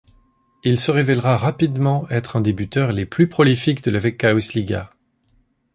Il 0.63 0.79
se 0.79 0.89
révèlera 0.89 1.37
rapidement 1.37 2.09
être 2.09 2.35
un 2.35 2.41
des 2.41 2.53
buteurs 2.53 2.91
les 2.91 3.05
plus 3.05 3.29
prolifiques 3.29 3.83
de 3.83 3.91
la 3.91 3.99
Veikkausliiga. 3.99 4.93